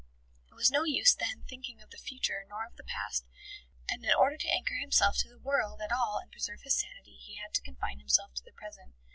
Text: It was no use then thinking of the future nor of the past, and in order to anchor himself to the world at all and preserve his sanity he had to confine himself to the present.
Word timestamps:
It 0.49 0.55
was 0.55 0.71
no 0.71 0.83
use 0.83 1.13
then 1.13 1.43
thinking 1.47 1.79
of 1.79 1.91
the 1.91 1.99
future 1.99 2.43
nor 2.49 2.65
of 2.65 2.75
the 2.75 2.83
past, 2.83 3.27
and 3.87 4.03
in 4.03 4.09
order 4.11 4.35
to 4.35 4.49
anchor 4.49 4.77
himself 4.79 5.17
to 5.19 5.29
the 5.29 5.37
world 5.37 5.79
at 5.79 5.91
all 5.91 6.17
and 6.17 6.31
preserve 6.31 6.61
his 6.63 6.79
sanity 6.79 7.17
he 7.17 7.35
had 7.37 7.53
to 7.53 7.61
confine 7.61 7.99
himself 7.99 8.33
to 8.37 8.43
the 8.43 8.51
present. 8.51 8.95